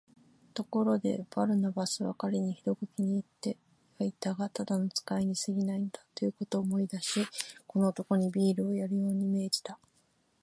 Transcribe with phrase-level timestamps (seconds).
[0.55, 3.55] ところで、バルナバスは彼にひどく気に入って
[3.99, 7.23] はいたが、ただの使いにすぎないのだ、ということを思い出し、
[7.67, 9.77] この男にビールをやるように命じた。